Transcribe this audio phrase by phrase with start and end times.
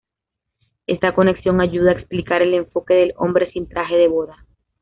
[0.87, 4.35] Esta conexión ayuda a explicar el enfoque del hombre sin traje de boda.